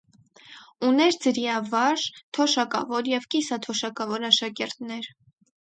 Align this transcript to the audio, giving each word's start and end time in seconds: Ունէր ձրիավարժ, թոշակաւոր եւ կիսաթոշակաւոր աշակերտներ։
Ունէր 0.87 1.17
ձրիավարժ, 1.25 2.07
թոշակաւոր 2.39 3.13
եւ 3.15 3.29
կիսաթոշակաւոր 3.35 4.31
աշակերտներ։ 4.33 5.17